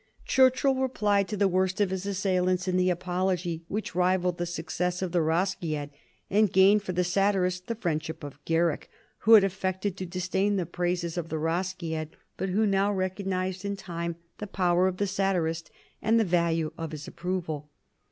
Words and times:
Churchill 0.25 0.73
replied 0.77 1.27
to 1.27 1.37
the 1.37 1.47
worst 1.47 1.79
of 1.79 1.91
his 1.91 2.07
assailants 2.07 2.67
in 2.67 2.75
"The 2.75 2.89
Apology," 2.89 3.65
which 3.67 3.93
rivalled 3.93 4.39
the 4.39 4.47
success 4.47 5.03
of 5.03 5.11
"The 5.11 5.19
Rosciad," 5.21 5.91
and 6.27 6.51
gained 6.51 6.81
for 6.81 6.91
the 6.91 7.03
satirist 7.03 7.67
the 7.67 7.75
friendship 7.75 8.23
of 8.23 8.43
Garrick, 8.43 8.89
who 9.19 9.33
had 9.35 9.43
affected 9.43 9.95
to 9.97 10.07
disdain 10.07 10.55
the 10.55 10.65
praises 10.65 11.19
of 11.19 11.29
"The 11.29 11.37
Rosciad," 11.37 12.15
but 12.35 12.49
who 12.49 12.65
now 12.65 12.91
recognized 12.91 13.63
in 13.63 13.75
time 13.77 14.15
the 14.39 14.47
power 14.47 14.87
of 14.87 14.97
the 14.97 15.05
satirist 15.05 15.69
and 16.01 16.19
the 16.19 16.25
value 16.25 16.71
of 16.79 16.93
his 16.93 17.07
approval. 17.07 17.69